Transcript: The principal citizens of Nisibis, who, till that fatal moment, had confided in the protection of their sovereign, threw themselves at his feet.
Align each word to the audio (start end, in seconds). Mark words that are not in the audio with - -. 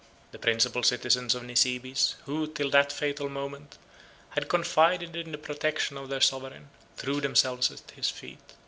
The 0.31 0.39
principal 0.39 0.81
citizens 0.81 1.35
of 1.35 1.43
Nisibis, 1.43 2.15
who, 2.25 2.47
till 2.47 2.71
that 2.71 2.91
fatal 2.91 3.29
moment, 3.29 3.77
had 4.31 4.49
confided 4.49 5.15
in 5.15 5.31
the 5.31 5.37
protection 5.37 5.95
of 5.95 6.09
their 6.09 6.21
sovereign, 6.21 6.71
threw 6.97 7.21
themselves 7.21 7.69
at 7.69 7.91
his 7.91 8.09
feet. 8.09 8.55